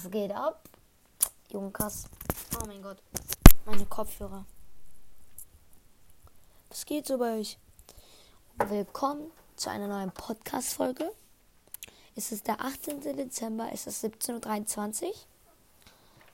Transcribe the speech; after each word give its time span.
Was 0.00 0.08
geht 0.12 0.30
ab? 0.30 0.62
Junkas. 1.50 2.04
Oh 2.54 2.64
mein 2.68 2.80
Gott. 2.80 2.98
Meine 3.66 3.84
Kopfhörer. 3.84 4.44
Was 6.68 6.86
geht 6.86 7.08
so 7.08 7.18
bei 7.18 7.40
euch? 7.40 7.58
Willkommen 8.68 9.32
zu 9.56 9.70
einer 9.70 9.88
neuen 9.88 10.12
Podcast-Folge. 10.12 11.10
Es 12.14 12.30
ist 12.30 12.46
der 12.46 12.60
18. 12.60 13.00
Dezember, 13.00 13.70
es 13.72 13.88
ist 13.88 14.04
17.23 14.04 15.06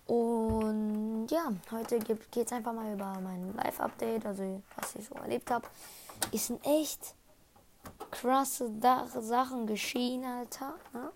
Uhr. 0.08 0.68
Und 0.68 1.28
ja, 1.30 1.50
heute 1.70 2.00
geht 2.00 2.36
es 2.36 2.52
einfach 2.52 2.74
mal 2.74 2.92
über 2.92 3.18
mein 3.22 3.54
Live-Update, 3.54 4.26
also 4.26 4.60
was 4.76 4.94
ich 4.94 5.06
so 5.06 5.14
erlebt 5.14 5.50
habe. 5.50 5.66
Es 6.32 6.48
sind 6.48 6.62
echt 6.66 7.14
krasse 8.10 8.70
Sachen 9.22 9.66
geschehen, 9.66 10.22
Alter. 10.22 10.74
Ne? 10.92 11.10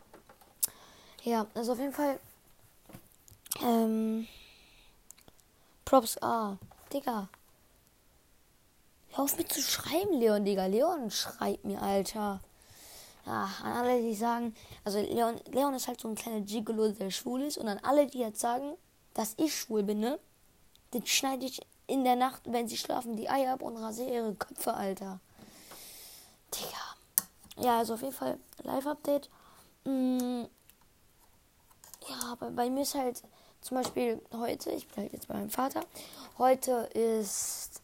Ja, 1.25 1.46
also 1.53 1.72
auf 1.72 1.79
jeden 1.79 1.93
Fall. 1.93 2.18
Ähm. 3.62 4.26
Props 5.85 6.18
A. 6.22 6.26
Ah, 6.29 6.58
Digga. 6.93 7.29
Hör 9.11 9.25
auf 9.25 9.39
mit 9.39 9.50
zu 9.50 9.62
schreiben, 9.62 10.21
Leon, 10.21 10.44
Digga. 10.44 10.67
Leon 10.67 11.11
schreibt 11.11 11.64
mir, 11.64 11.81
Alter. 11.81 12.40
Ja, 13.25 13.50
an 13.62 13.72
alle, 13.72 14.03
die 14.03 14.14
sagen, 14.14 14.54
also 14.84 15.00
Leon, 15.00 15.40
Leon 15.50 15.75
ist 15.75 15.89
halt 15.89 16.00
so 16.00 16.08
ein 16.08 16.14
kleiner 16.14 16.40
Gigolo, 16.40 16.93
der 16.93 17.11
schwul 17.11 17.43
ist. 17.43 17.58
Und 17.58 17.68
an 17.68 17.81
alle, 17.82 18.07
die 18.07 18.18
jetzt 18.18 18.40
sagen, 18.40 18.75
dass 19.14 19.34
ich 19.39 19.54
schwul 19.54 19.82
bin, 19.82 20.00
ne? 20.00 20.18
Den 20.95 21.06
schneide 21.06 21.46
ich 21.46 21.61
in 21.86 22.04
der 22.04 22.17
Nacht, 22.17 22.43
wenn 22.45 22.68
sie 22.68 22.76
schlafen, 22.76 23.17
die 23.17 23.29
Eier 23.29 23.54
ab 23.54 23.62
und 23.62 23.76
rasiere 23.76 24.11
ihre 24.11 24.34
Köpfe, 24.34 24.75
Alter. 24.75 25.20
Digga. 26.54 27.67
Ja, 27.67 27.79
also 27.79 27.95
auf 27.95 28.03
jeden 28.03 28.14
Fall 28.14 28.39
Live-Update. 28.62 29.31
Mm, 29.84 30.45
ja, 32.09 32.34
bei, 32.39 32.51
bei 32.51 32.70
mir 32.70 32.83
ist 32.83 32.95
halt 32.95 33.23
zum 33.61 33.77
Beispiel 33.77 34.20
heute, 34.33 34.70
ich 34.70 34.87
bin 34.89 35.05
halt 35.05 35.12
jetzt 35.12 35.28
bei 35.28 35.34
meinem 35.34 35.51
Vater, 35.51 35.84
heute 36.39 36.73
ist 36.95 37.83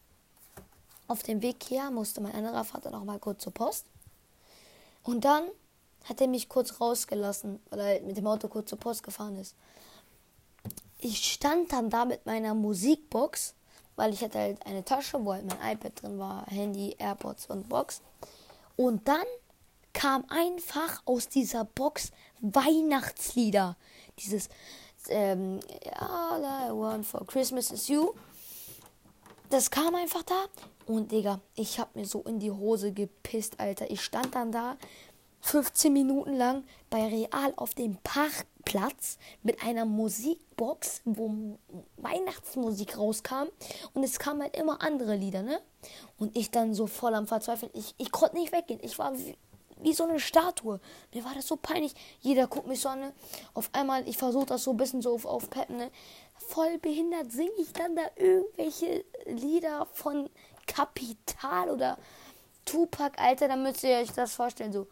auf 1.08 1.22
dem 1.22 1.42
Weg 1.42 1.62
hier, 1.62 1.90
musste 1.90 2.20
mein 2.20 2.34
anderer 2.34 2.64
Vater 2.64 2.90
noch 2.90 3.04
mal 3.04 3.18
kurz 3.18 3.42
zur 3.42 3.52
Post. 3.52 3.86
Und 5.02 5.24
dann 5.24 5.44
hat 6.04 6.20
er 6.20 6.28
mich 6.28 6.48
kurz 6.48 6.80
rausgelassen, 6.80 7.60
weil 7.70 7.78
er 7.78 7.86
halt 7.86 8.06
mit 8.06 8.16
dem 8.16 8.26
Auto 8.26 8.48
kurz 8.48 8.70
zur 8.70 8.78
Post 8.78 9.02
gefahren 9.02 9.36
ist. 9.36 9.54
Ich 10.98 11.32
stand 11.32 11.72
dann 11.72 11.90
da 11.90 12.04
mit 12.04 12.24
meiner 12.24 12.54
Musikbox, 12.54 13.54
weil 13.96 14.12
ich 14.12 14.22
hatte 14.22 14.38
halt 14.38 14.66
eine 14.66 14.84
Tasche, 14.84 15.22
wo 15.24 15.32
halt 15.32 15.44
mein 15.46 15.74
iPad 15.74 16.02
drin 16.02 16.18
war, 16.18 16.46
Handy, 16.46 16.96
AirPods 16.98 17.46
und 17.46 17.68
Box. 17.68 18.00
Und 18.76 19.06
dann 19.06 19.24
kam 19.92 20.24
einfach 20.28 21.02
aus 21.04 21.28
dieser 21.28 21.64
Box 21.64 22.10
Weihnachtslieder 22.40 23.76
dieses 24.18 24.48
ähm, 25.08 25.60
All 25.98 26.42
I 26.42 26.72
want 26.72 27.06
for 27.06 27.26
Christmas 27.26 27.70
is 27.70 27.88
you. 27.88 28.12
Das 29.50 29.70
kam 29.70 29.94
einfach 29.94 30.22
da 30.22 30.46
und 30.86 31.12
Digga, 31.12 31.40
ich 31.54 31.78
hab 31.78 31.94
mir 31.96 32.06
so 32.06 32.22
in 32.22 32.38
die 32.38 32.50
Hose 32.50 32.92
gepisst, 32.92 33.60
Alter. 33.60 33.90
Ich 33.90 34.02
stand 34.02 34.34
dann 34.34 34.52
da 34.52 34.76
15 35.40 35.92
Minuten 35.92 36.34
lang 36.36 36.64
bei 36.88 37.06
Real 37.06 37.52
auf 37.56 37.74
dem 37.74 37.96
Parkplatz 38.02 39.18
mit 39.42 39.62
einer 39.62 39.84
Musikbox, 39.84 41.02
wo 41.04 41.58
Weihnachtsmusik 41.98 42.96
rauskam 42.96 43.48
und 43.92 44.02
es 44.02 44.18
kamen 44.18 44.42
halt 44.42 44.56
immer 44.56 44.80
andere 44.80 45.16
Lieder, 45.16 45.42
ne? 45.42 45.60
Und 46.18 46.36
ich 46.36 46.50
dann 46.50 46.72
so 46.72 46.86
voll 46.86 47.14
am 47.14 47.26
Verzweifeln. 47.26 47.70
Ich, 47.74 47.94
ich 47.98 48.10
konnte 48.10 48.36
nicht 48.36 48.52
weggehen. 48.52 48.80
Ich 48.82 48.98
war 48.98 49.12
wie 49.84 49.92
so 49.92 50.04
eine 50.04 50.18
Statue. 50.18 50.80
Mir 51.12 51.24
war 51.24 51.34
das 51.34 51.46
so 51.46 51.56
peinlich. 51.56 51.94
Jeder 52.20 52.46
guckt 52.46 52.66
mich 52.66 52.80
so 52.80 52.88
an. 52.88 53.00
Ne? 53.00 53.12
Auf 53.54 53.70
einmal, 53.72 54.08
ich 54.08 54.16
versuche 54.16 54.46
das 54.46 54.64
so 54.64 54.72
ein 54.72 54.76
bisschen 54.76 55.02
so 55.02 55.14
auf, 55.14 55.24
auf 55.26 55.50
Peppen, 55.50 55.76
ne? 55.76 55.90
Voll 56.36 56.78
behindert 56.78 57.30
singe 57.30 57.52
ich 57.58 57.72
dann 57.72 57.94
da 57.94 58.02
irgendwelche 58.16 59.04
Lieder 59.26 59.86
von 59.92 60.28
Kapital 60.66 61.70
oder 61.70 61.96
Tupac, 62.64 63.18
Alter, 63.18 63.48
da 63.48 63.56
müsst 63.56 63.84
ihr 63.84 63.96
euch 63.98 64.12
das 64.12 64.34
vorstellen. 64.34 64.72
So, 64.72 64.86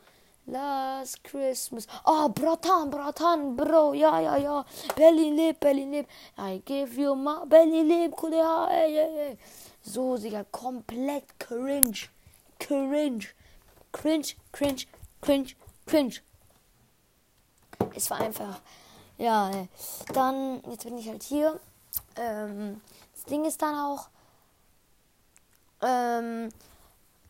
Last 0.47 1.23
Christmas. 1.23 1.87
Oh, 2.05 2.29
Bratan, 2.29 2.91
Bratan, 2.91 3.57
Bro, 3.57 3.95
ja, 3.95 4.21
ja, 4.21 4.37
ja. 4.37 4.65
Berlin 4.97 5.37
lebt, 5.37 5.61
Berlin 5.61 5.93
lebt. 5.93 6.11
I 6.37 6.61
give 6.65 7.01
you 7.01 7.15
my 7.15 7.47
Berlin 7.47 7.89
lebt, 7.89 8.17
Kudeha, 8.17 8.69
ey, 8.71 8.97
ey, 8.99 9.19
ey. 9.29 9.39
So, 9.83 10.17
Digga, 10.17 10.45
komplett 10.51 11.39
cringe. 11.39 12.09
Cringe. 12.59 13.27
Cringe, 13.93 14.27
cringe, 14.53 14.85
cringe, 15.21 15.51
cringe. 15.87 16.15
Es 17.95 18.11
war 18.11 18.21
einfach. 18.21 18.61
Ja, 19.19 19.51
dann, 20.13 20.63
jetzt 20.69 20.85
bin 20.85 20.99
ich 20.99 21.09
halt 21.09 21.23
hier. 21.23 21.61
Ähm, 22.17 22.81
das 23.15 23.25
Ding 23.25 23.45
ist 23.45 23.63
dann 23.63 23.75
auch. 23.75 24.09
Ähm, 25.83 26.49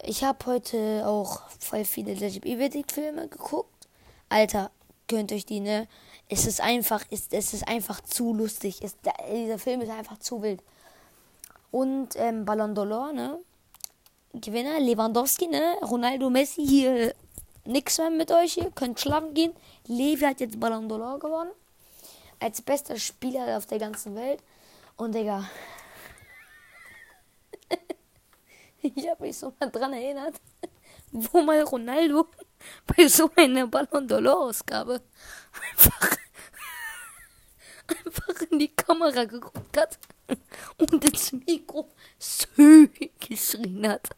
ich 0.02 0.24
habe 0.24 0.46
heute 0.46 1.04
auch 1.06 1.42
voll 1.58 1.84
viele 1.84 2.14
Legend 2.14 2.46
Evil 2.46 2.84
Filme 2.90 3.28
geguckt. 3.28 3.88
Alter, 4.28 4.70
könnt 5.08 5.32
euch 5.32 5.46
die, 5.46 5.60
ne? 5.60 5.86
Es 6.28 6.46
ist 6.46 6.60
einfach, 6.60 7.04
ist, 7.10 7.32
es 7.34 7.52
ist 7.52 7.68
einfach 7.68 8.00
zu 8.00 8.32
lustig. 8.32 8.80
Es, 8.82 8.96
dieser 9.30 9.58
Film 9.58 9.82
ist 9.82 9.90
einfach 9.90 10.18
zu 10.18 10.42
wild. 10.42 10.62
Und 11.70 12.16
ähm, 12.16 12.44
Ballon 12.44 12.74
d'Or, 12.74 13.12
ne? 13.12 13.38
Gewinner, 14.34 14.80
Lewandowski, 14.80 15.46
ne? 15.46 15.76
Ronaldo, 15.82 16.30
Messi, 16.30 16.66
hier 16.66 17.14
nix 17.66 17.98
mehr 17.98 18.10
mit 18.10 18.30
euch, 18.30 18.54
hier 18.54 18.70
könnt 18.70 18.98
schlafen 18.98 19.34
gehen. 19.34 19.52
Levi 19.86 20.24
hat 20.24 20.40
jetzt 20.40 20.58
Ballon 20.58 20.88
d'Or 20.88 21.18
gewonnen. 21.18 21.52
Als 22.40 22.62
bester 22.62 22.98
Spieler 22.98 23.58
auf 23.58 23.66
der 23.66 23.78
ganzen 23.78 24.16
Welt. 24.16 24.42
Und 24.96 25.14
Digga. 25.14 25.48
ich 28.82 29.08
habe 29.08 29.26
mich 29.26 29.36
so 29.36 29.52
mal 29.60 29.70
dran 29.70 29.92
erinnert, 29.92 30.40
wo 31.12 31.42
mal 31.42 31.60
Ronaldo 31.62 32.26
bei 32.86 33.06
so 33.08 33.30
einer 33.36 33.66
Ballon 33.66 34.08
d'Or-Ausgabe 34.08 35.02
einfach, 35.70 36.16
einfach 37.86 38.40
in 38.50 38.58
die 38.58 38.74
Kamera 38.74 39.24
geguckt 39.24 39.76
hat 39.76 39.98
und 40.78 41.04
ins 41.04 41.32
Mikro 41.32 41.90
Sö 42.18 42.88
geschrien 43.20 43.86
hat. 43.86 44.08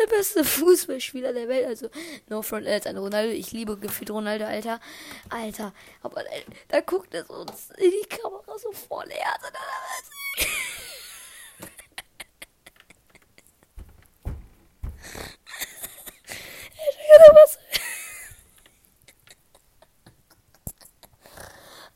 beste 0.11 0.43
Fußballspieler 0.43 1.33
der 1.33 1.47
Welt. 1.47 1.67
Also, 1.67 1.89
no 2.27 2.41
front 2.41 2.67
als 2.67 2.85
an 2.85 2.97
Ronaldo. 2.97 3.33
Ich 3.33 3.51
liebe 3.51 3.77
gefühlt 3.77 4.11
Ronaldo, 4.11 4.45
Alter. 4.45 4.79
Alter. 5.29 5.73
Aber 6.01 6.23
da 6.67 6.81
guckt 6.81 7.13
er 7.13 7.25
so 7.25 7.45
in 7.77 7.91
die 7.91 8.07
Kamera 8.07 8.57
so 8.57 8.71
voll 8.71 9.09
Herz. 9.09 9.41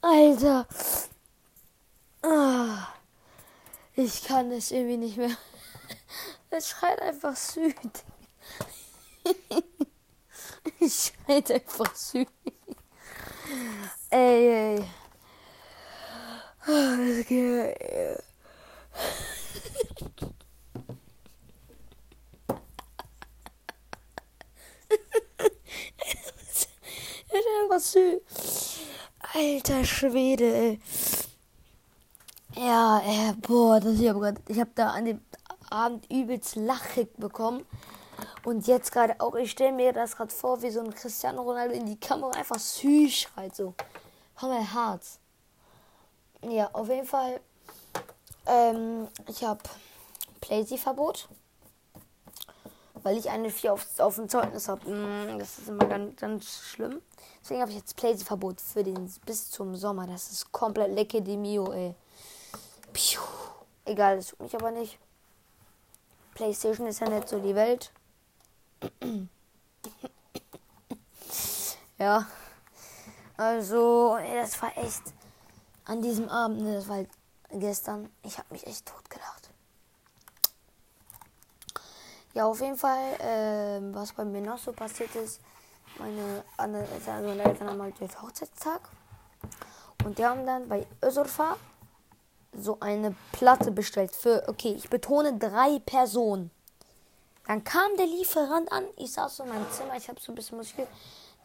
Alter. 0.01 0.67
Ah, 2.21 2.87
ich 3.95 4.23
kann 4.23 4.51
es 4.51 4.71
irgendwie 4.71 4.97
nicht 4.97 5.17
mehr. 5.17 5.35
Es 6.57 6.69
schreit 6.69 7.01
einfach 7.01 7.35
Süd. 7.35 7.75
es 10.79 11.07
schreit 11.07 11.51
einfach 11.51 11.93
Süd. 11.93 12.29
Ey, 14.09 14.77
ey. 14.77 14.85
Oh, 16.65 16.95
das 16.97 17.27
geht. 17.27 17.75
einfach 27.63 27.79
süß. 27.79 28.79
Alter 29.33 29.83
Schwede, 29.83 30.55
ey. 30.55 30.79
Ja, 32.55 33.01
äh, 33.05 33.33
boah, 33.33 33.81
das 33.81 33.99
ich 33.99 34.07
habe 34.07 34.35
ich 34.47 34.59
habe 34.61 34.71
da 34.73 34.91
an 34.91 35.03
dem 35.03 35.19
Abend 35.75 36.09
übelst 36.11 36.55
lachig 36.55 37.09
bekommen. 37.17 37.65
Und 38.43 38.65
jetzt 38.67 38.91
gerade 38.91 39.15
auch, 39.19 39.35
ich 39.35 39.51
stelle 39.51 39.73
mir 39.73 39.91
das 39.91 40.15
gerade 40.15 40.33
vor, 40.33 40.61
wie 40.61 40.69
so 40.69 40.79
ein 40.79 40.93
Cristiano 40.93 41.41
Ronaldo 41.41 41.73
in 41.73 41.85
die 41.85 41.99
Kamera 41.99 42.31
einfach 42.31 42.59
süß 42.59 43.13
schreit, 43.13 43.55
so. 43.55 43.73
Von 44.35 44.49
mein 44.49 44.71
Herz. 44.71 45.19
Ja, 46.43 46.69
auf 46.73 46.87
jeden 46.87 47.07
Fall. 47.07 47.41
Ähm, 48.45 49.07
ich 49.27 49.43
habe 49.43 49.61
Playsy-Verbot. 50.41 51.27
Weil 53.03 53.17
ich 53.17 53.29
eine 53.29 53.49
4 53.49 53.73
auf, 53.73 53.99
auf 53.99 54.15
dem 54.15 54.29
Zeugnis 54.29 54.67
habe. 54.67 54.89
Mm, 54.89 55.39
das 55.39 55.59
ist 55.59 55.67
immer 55.67 55.85
ganz, 55.85 56.15
ganz 56.15 56.49
schlimm. 56.49 57.01
Deswegen 57.41 57.61
habe 57.61 57.71
ich 57.71 57.77
jetzt 57.77 57.95
Playsy-Verbot 57.95 58.61
für 58.61 58.83
den 58.83 59.11
bis 59.25 59.51
zum 59.51 59.75
Sommer. 59.75 60.07
Das 60.07 60.31
ist 60.31 60.51
komplett 60.51 60.93
lecke 60.93 61.21
de 61.21 61.35
mio, 61.35 61.71
ey. 61.71 61.95
Piu. 62.93 63.21
Egal, 63.85 64.17
das 64.17 64.27
tut 64.27 64.39
mich 64.39 64.55
aber 64.55 64.71
nicht. 64.71 64.97
PlayStation 66.35 66.85
ist 66.85 66.99
ja 66.99 67.09
nicht 67.09 67.27
so 67.27 67.39
die 67.39 67.55
Welt. 67.55 67.91
Ja. 71.97 72.27
Also, 73.37 74.17
ey, 74.17 74.41
das 74.41 74.61
war 74.61 74.77
echt 74.77 75.01
an 75.85 76.01
diesem 76.01 76.29
Abend, 76.29 76.61
ne, 76.61 76.75
das 76.75 76.87
war 76.87 76.97
halt 76.97 77.09
gestern, 77.51 78.09
ich 78.23 78.37
habe 78.37 78.47
mich 78.51 78.67
echt 78.67 78.85
tot 78.85 79.09
gelacht. 79.09 79.49
Ja, 82.33 82.45
auf 82.45 82.59
jeden 82.59 82.77
Fall, 82.77 83.13
äh, 83.19 83.93
was 83.93 84.13
bei 84.13 84.25
mir 84.25 84.41
noch 84.41 84.57
so 84.57 84.73
passiert 84.73 85.15
ist, 85.15 85.39
meine 85.97 86.43
also 86.57 87.27
meine 87.27 87.43
Eltern 87.43 87.69
haben 87.69 87.81
halt 87.81 87.99
jetzt 87.99 88.21
Hochzeitstag. 88.21 88.81
Und 90.03 90.17
die 90.17 90.25
haben 90.25 90.45
dann 90.45 90.67
bei 90.67 90.85
Ösurfa 91.01 91.57
so 92.59 92.77
eine 92.79 93.15
Platte 93.31 93.71
bestellt 93.71 94.15
für, 94.15 94.43
okay, 94.47 94.73
ich 94.75 94.89
betone 94.89 95.37
drei 95.37 95.79
Personen. 95.79 96.51
Dann 97.47 97.63
kam 97.63 97.95
der 97.97 98.07
Lieferant 98.07 98.71
an, 98.71 98.85
ich 98.97 99.13
saß 99.13 99.39
in 99.39 99.49
meinem 99.49 99.71
Zimmer, 99.71 99.95
ich 99.97 100.09
habe 100.09 100.19
so 100.19 100.31
ein 100.31 100.35
bisschen 100.35 100.57
Musik. 100.57 100.87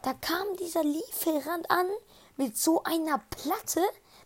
Da 0.01 0.13
kam 0.13 0.55
dieser 0.59 0.83
Lieferant 0.83 1.69
an 1.69 1.85
mit 2.37 2.57
so 2.57 2.83
einer 2.83 3.19
Platte, 3.29 3.81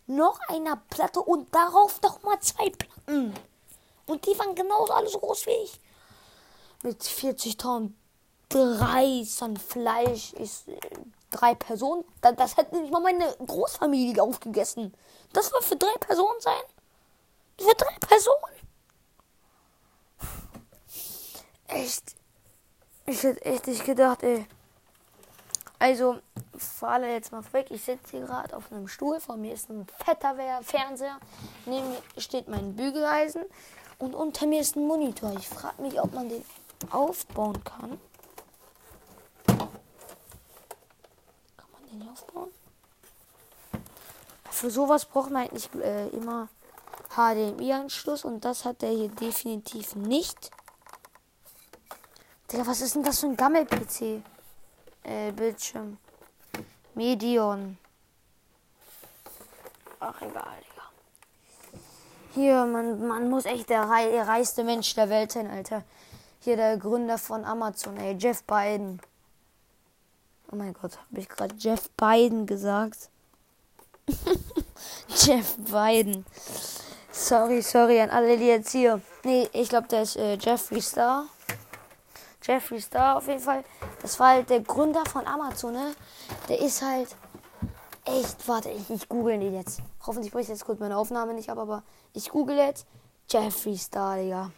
noch 0.06 0.38
einer 0.48 0.76
Platte 0.88 1.20
und 1.20 1.54
darauf 1.54 2.00
noch 2.00 2.22
mal 2.22 2.40
zwei 2.40 2.70
Platten. 2.70 3.34
Und 4.06 4.26
die 4.26 4.38
waren 4.38 4.54
genauso 4.54 4.92
alle 4.92 5.08
so 5.08 5.18
groß 5.18 5.46
wie 5.46 5.64
ich. 5.64 5.80
Mit 6.82 7.02
40 7.02 7.56
Tonnen 7.56 7.96
Reis 8.54 9.42
an 9.42 9.56
Fleisch 9.56 10.32
ist 10.34 10.68
äh, 10.68 10.78
drei 11.30 11.54
Personen. 11.54 12.04
Das, 12.20 12.36
das 12.36 12.56
hätte 12.56 12.76
nicht 12.76 12.92
mal 12.92 13.00
meine 13.00 13.34
Großfamilie 13.44 14.22
aufgegessen. 14.22 14.94
Das 15.32 15.48
soll 15.48 15.62
für 15.62 15.76
drei 15.76 15.92
Personen 15.98 16.40
sein? 16.40 16.62
Für 17.58 17.74
drei 17.74 17.96
Personen? 18.00 18.56
Echt. 21.68 22.16
Ich 23.06 23.22
hätte 23.22 23.44
echt 23.44 23.66
nicht 23.66 23.84
gedacht, 23.84 24.22
ey. 24.22 24.46
Also, 25.78 26.20
alle 26.80 27.12
jetzt 27.12 27.32
mal 27.32 27.42
weg. 27.52 27.66
Ich 27.70 27.84
sitze 27.84 28.16
hier 28.16 28.26
gerade 28.26 28.56
auf 28.56 28.72
einem 28.72 28.88
Stuhl. 28.88 29.20
Vor 29.20 29.36
mir 29.36 29.52
ist 29.52 29.68
ein 29.68 29.86
fetter 30.04 30.34
Fernseher. 30.62 31.18
Neben 31.66 31.88
mir 31.90 32.02
steht 32.16 32.48
mein 32.48 32.74
Bügeleisen. 32.74 33.44
Und 33.98 34.14
unter 34.14 34.46
mir 34.46 34.60
ist 34.60 34.76
ein 34.76 34.86
Monitor. 34.86 35.32
Ich 35.38 35.48
frage 35.48 35.82
mich, 35.82 36.00
ob 36.00 36.12
man 36.12 36.28
den 36.28 36.44
aufbauen 36.90 37.62
kann. 37.64 38.00
Kann 39.46 39.68
man 41.72 41.86
den 41.90 42.08
aufbauen? 42.08 42.50
Für 44.50 44.70
sowas 44.70 45.04
braucht 45.04 45.30
man 45.30 45.42
eigentlich 45.42 45.68
äh, 45.74 46.08
immer 46.08 46.48
HDMI-Anschluss. 47.16 48.24
Und 48.24 48.44
das 48.44 48.64
hat 48.64 48.82
der 48.82 48.90
hier 48.90 49.08
definitiv 49.08 49.94
nicht. 49.96 50.50
Digga, 52.52 52.66
was 52.66 52.80
ist 52.80 52.94
denn 52.94 53.02
das 53.02 53.20
für 53.20 53.26
ein 53.26 53.36
Gammel-PC? 53.36 54.22
Äh, 55.02 55.32
Bildschirm. 55.32 55.98
Medion. 56.94 57.78
Ach, 59.98 60.20
egal, 60.22 60.58
Digga. 60.60 60.82
Hier, 62.34 62.66
man, 62.66 63.06
man 63.06 63.30
muss 63.30 63.46
echt 63.46 63.70
der, 63.70 63.88
rei 63.88 64.10
der 64.10 64.28
reichste 64.28 64.62
Mensch 64.62 64.94
der 64.94 65.08
Welt 65.08 65.32
sein, 65.32 65.50
Alter. 65.50 65.82
Hier 66.40 66.56
der 66.56 66.76
Gründer 66.76 67.18
von 67.18 67.44
Amazon, 67.44 67.96
ey, 67.96 68.14
Jeff 68.16 68.44
Biden. 68.44 69.00
Oh 70.52 70.56
mein 70.56 70.74
Gott, 70.74 70.96
habe 70.96 71.20
ich 71.20 71.28
gerade 71.28 71.54
Jeff 71.58 71.90
Biden 71.96 72.46
gesagt? 72.46 73.10
Jeff 75.08 75.56
Biden. 75.56 76.24
Sorry, 77.26 77.60
sorry 77.60 78.00
an 78.00 78.10
alle, 78.10 78.38
die 78.38 78.46
jetzt 78.46 78.70
hier. 78.70 79.00
Nee, 79.24 79.48
ich 79.52 79.68
glaube, 79.68 79.88
der 79.88 80.02
ist 80.02 80.14
äh, 80.14 80.36
Jeffree 80.36 80.80
Star. 80.80 81.26
Jeffree 82.40 82.78
Star 82.78 83.16
auf 83.16 83.26
jeden 83.26 83.40
Fall. 83.40 83.64
Das 84.00 84.20
war 84.20 84.28
halt 84.28 84.48
der 84.48 84.60
Gründer 84.60 85.04
von 85.06 85.26
Amazon, 85.26 85.72
ne? 85.72 85.96
Der 86.48 86.60
ist 86.60 86.82
halt 86.82 87.16
echt, 88.04 88.46
warte, 88.46 88.70
ich, 88.70 88.88
ich 88.90 89.08
google 89.08 89.40
den 89.40 89.56
jetzt. 89.56 89.80
Hoffentlich 90.06 90.32
bricht 90.32 90.50
jetzt 90.50 90.64
kurz 90.64 90.78
meine 90.78 90.96
Aufnahme 90.96 91.34
nicht 91.34 91.50
ab, 91.50 91.58
aber 91.58 91.82
ich 92.12 92.30
google 92.30 92.58
jetzt 92.58 92.86
Jeffree 93.28 93.76
Star, 93.76 94.18
Digga. 94.18 94.52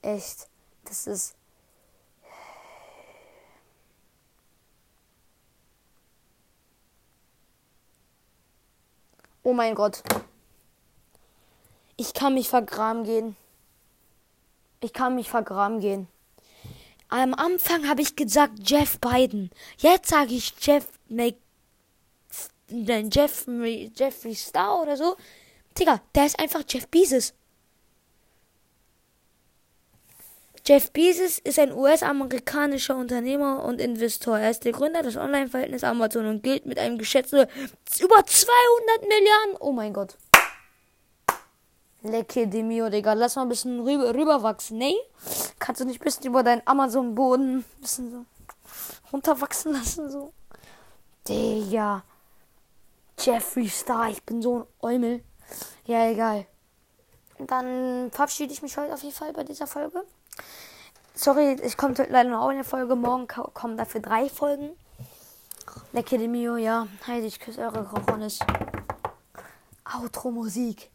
Echt. 0.00 0.48
Das 0.86 1.06
ist. 1.06 1.36
Oh 9.42 9.52
mein 9.52 9.74
Gott. 9.74 10.02
Ich 12.00 12.14
kann 12.14 12.32
mich 12.32 12.48
vergraben 12.48 13.04
gehen. 13.04 13.36
Ich 14.80 14.94
kann 14.94 15.16
mich 15.16 15.28
vergraben 15.28 15.80
gehen. 15.80 16.08
Am 17.10 17.34
Anfang 17.34 17.86
habe 17.86 18.00
ich 18.00 18.16
gesagt 18.16 18.54
Jeff 18.64 18.98
Biden. 19.00 19.50
Jetzt 19.76 20.08
sage 20.08 20.32
ich 20.32 20.54
Jeff 20.60 20.86
Nein, 21.10 21.34
Jeffrey, 23.12 23.92
Jeffrey 23.94 24.34
Star 24.34 24.80
oder 24.80 24.96
so. 24.96 25.14
Digga, 25.78 26.00
der 26.14 26.24
ist 26.24 26.40
einfach 26.40 26.62
Jeff 26.66 26.88
Bezos. 26.88 27.34
Jeff 30.66 30.90
Bezos 30.92 31.38
ist 31.38 31.58
ein 31.58 31.70
US-amerikanischer 31.70 32.96
Unternehmer 32.96 33.62
und 33.62 33.78
Investor. 33.78 34.38
Er 34.38 34.50
ist 34.50 34.64
der 34.64 34.72
Gründer 34.72 35.02
des 35.02 35.18
Online-Verhältnisses 35.18 35.84
Amazon 35.84 36.24
und 36.28 36.42
gilt 36.42 36.64
mit 36.64 36.78
einem 36.78 36.96
geschätzten 36.96 37.40
über 37.40 38.24
200 38.24 39.02
Milliarden. 39.02 39.56
Oh 39.60 39.72
mein 39.72 39.92
Gott. 39.92 40.16
Lecke 42.02 42.46
de 42.46 42.62
mio, 42.62 42.88
Digga. 42.88 43.12
Lass 43.12 43.36
mal 43.36 43.42
ein 43.42 43.48
bisschen 43.48 43.80
rüber, 43.80 44.14
rüberwachsen. 44.14 44.78
Nee? 44.78 44.96
Kannst 45.58 45.80
du 45.80 45.84
nicht 45.84 46.00
ein 46.00 46.04
bisschen 46.04 46.26
über 46.26 46.42
deinen 46.42 46.62
Amazon-Boden 46.64 47.58
ein 47.58 47.64
bisschen 47.80 48.10
so 48.10 48.24
runterwachsen 49.12 49.72
lassen, 49.72 50.10
so? 50.10 50.32
Digga. 51.28 52.02
Jeffree 53.18 53.68
Star, 53.68 54.08
ich 54.08 54.22
bin 54.22 54.40
so 54.40 54.60
ein 54.60 54.66
Eumel. 54.80 55.24
Ja, 55.84 56.08
egal. 56.08 56.46
Dann 57.38 58.10
verabschiede 58.10 58.52
ich 58.52 58.62
mich 58.62 58.76
heute 58.76 58.94
auf 58.94 59.02
jeden 59.02 59.14
Fall 59.14 59.32
bei 59.32 59.44
dieser 59.44 59.66
Folge. 59.66 60.02
Sorry, 61.14 61.52
ich 61.62 61.76
komme 61.76 61.94
leider 62.08 62.30
noch 62.30 62.48
eine 62.48 62.64
Folge. 62.64 62.96
Morgen 62.96 63.26
kommen 63.26 63.76
dafür 63.76 64.00
drei 64.00 64.28
Folgen. 64.30 64.70
Lecke 65.92 66.16
de 66.16 66.28
mio, 66.28 66.56
ja. 66.56 66.86
Heidi, 67.06 67.26
ich 67.26 67.40
küsse 67.40 67.60
eure 67.60 67.84
Cojones. 67.84 68.38
Outro-Musik. 69.84 70.90